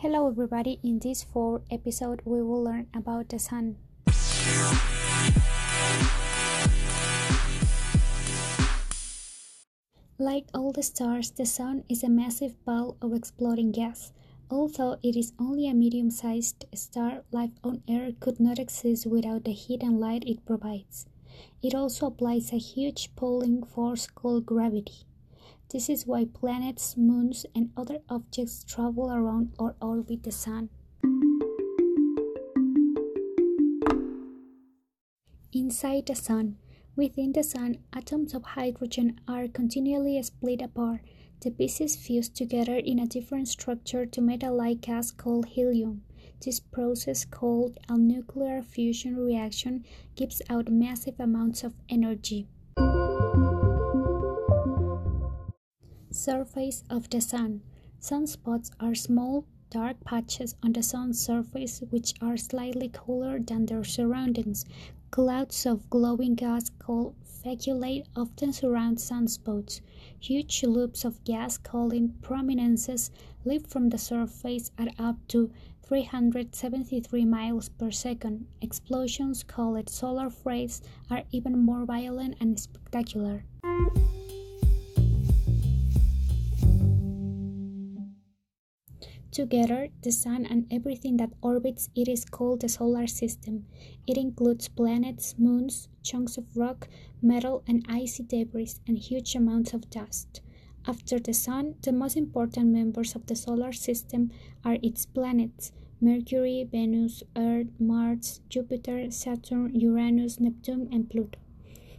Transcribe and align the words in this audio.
Hello, 0.00 0.26
everybody. 0.28 0.80
In 0.82 0.98
this 0.98 1.22
fourth 1.22 1.60
episode, 1.70 2.22
we 2.24 2.40
will 2.40 2.64
learn 2.64 2.86
about 2.94 3.28
the 3.28 3.38
sun. 3.38 3.76
Like 10.18 10.46
all 10.54 10.72
the 10.72 10.82
stars, 10.82 11.30
the 11.32 11.44
sun 11.44 11.84
is 11.90 12.02
a 12.02 12.08
massive 12.08 12.56
ball 12.64 12.96
of 13.02 13.12
exploding 13.12 13.72
gas. 13.72 14.14
Although 14.50 14.96
it 15.02 15.16
is 15.16 15.34
only 15.38 15.68
a 15.68 15.74
medium 15.74 16.10
sized 16.10 16.64
star, 16.74 17.24
life 17.30 17.60
on 17.62 17.82
Earth 17.84 18.18
could 18.20 18.40
not 18.40 18.58
exist 18.58 19.04
without 19.04 19.44
the 19.44 19.52
heat 19.52 19.82
and 19.82 20.00
light 20.00 20.24
it 20.26 20.46
provides. 20.46 21.04
It 21.62 21.74
also 21.74 22.06
applies 22.06 22.54
a 22.54 22.56
huge 22.56 23.14
pulling 23.16 23.64
force 23.64 24.06
called 24.06 24.46
gravity. 24.46 25.04
This 25.70 25.88
is 25.88 26.06
why 26.06 26.24
planets, 26.24 26.96
moons, 26.96 27.46
and 27.54 27.70
other 27.76 27.98
objects 28.08 28.64
travel 28.64 29.10
around 29.12 29.54
or 29.58 29.76
orbit 29.80 30.24
the 30.24 30.32
Sun. 30.32 30.68
Inside 35.52 36.06
the 36.06 36.14
Sun, 36.14 36.56
within 36.96 37.32
the 37.32 37.42
Sun, 37.42 37.78
atoms 37.92 38.34
of 38.34 38.44
hydrogen 38.44 39.20
are 39.26 39.48
continually 39.48 40.22
split 40.22 40.62
apart. 40.62 41.00
The 41.40 41.50
pieces 41.50 41.96
fuse 41.96 42.28
together 42.28 42.76
in 42.76 42.98
a 42.98 43.06
different 43.06 43.48
structure 43.48 44.06
to 44.06 44.20
make 44.20 44.42
a 44.42 44.50
light 44.50 44.80
gas 44.82 45.10
called 45.10 45.46
helium. 45.46 46.02
This 46.44 46.60
process, 46.60 47.24
called 47.24 47.78
a 47.88 47.96
nuclear 47.96 48.62
fusion 48.62 49.16
reaction, 49.16 49.84
gives 50.16 50.42
out 50.48 50.70
massive 50.70 51.18
amounts 51.18 51.64
of 51.64 51.74
energy. 51.88 52.46
Surface 56.20 56.84
of 56.90 57.08
the 57.08 57.18
Sun 57.18 57.62
Sunspots 57.98 58.70
are 58.78 58.94
small, 58.94 59.46
dark 59.70 60.04
patches 60.04 60.54
on 60.62 60.74
the 60.74 60.82
Sun's 60.82 61.18
surface 61.18 61.80
which 61.88 62.12
are 62.20 62.36
slightly 62.36 62.90
cooler 62.92 63.38
than 63.38 63.64
their 63.64 63.82
surroundings. 63.82 64.66
Clouds 65.10 65.64
of 65.64 65.88
glowing 65.88 66.34
gas 66.34 66.70
called 66.78 67.14
faculae 67.24 68.04
often 68.14 68.52
surround 68.52 68.98
sunspots. 68.98 69.80
Huge 70.18 70.62
loops 70.62 71.06
of 71.06 71.24
gas 71.24 71.56
called 71.56 71.94
prominences 72.20 73.10
leap 73.46 73.66
from 73.66 73.88
the 73.88 73.96
surface 73.96 74.70
at 74.76 74.92
up 75.00 75.16
to 75.28 75.50
373 75.84 77.24
miles 77.24 77.70
per 77.70 77.90
second. 77.90 78.46
Explosions 78.60 79.42
called 79.42 79.88
solar 79.88 80.28
flares 80.28 80.82
are 81.10 81.22
even 81.32 81.58
more 81.64 81.86
violent 81.86 82.36
and 82.42 82.60
spectacular. 82.60 83.42
Together, 89.30 89.90
the 90.02 90.10
Sun 90.10 90.44
and 90.46 90.66
everything 90.72 91.16
that 91.18 91.32
orbits 91.40 91.88
it 91.94 92.08
is 92.08 92.24
called 92.24 92.62
the 92.62 92.68
solar 92.68 93.06
system. 93.06 93.64
It 94.04 94.16
includes 94.16 94.66
planets, 94.66 95.36
moons, 95.38 95.88
chunks 96.02 96.36
of 96.36 96.56
rock, 96.56 96.88
metal, 97.22 97.62
and 97.66 97.86
icy 97.88 98.24
debris, 98.24 98.74
and 98.88 98.98
huge 98.98 99.36
amounts 99.36 99.72
of 99.72 99.88
dust. 99.88 100.40
After 100.84 101.20
the 101.20 101.32
Sun, 101.32 101.76
the 101.82 101.92
most 101.92 102.16
important 102.16 102.70
members 102.70 103.14
of 103.14 103.26
the 103.26 103.36
solar 103.36 103.72
system 103.72 104.32
are 104.64 104.78
its 104.82 105.06
planets 105.06 105.70
Mercury, 106.00 106.66
Venus, 106.68 107.22
Earth, 107.36 107.68
Mars, 107.78 108.40
Jupiter, 108.48 109.10
Saturn, 109.10 109.74
Uranus, 109.74 110.40
Neptune, 110.40 110.88
and 110.90 111.08
Pluto. 111.08 111.38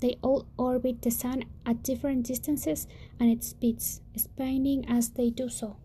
They 0.00 0.16
all 0.22 0.46
orbit 0.56 1.02
the 1.02 1.10
Sun 1.12 1.44
at 1.64 1.84
different 1.84 2.26
distances 2.26 2.88
and 3.20 3.30
its 3.30 3.48
speeds, 3.48 4.00
spinning 4.16 4.84
as 4.88 5.10
they 5.10 5.30
do 5.30 5.48
so. 5.48 5.76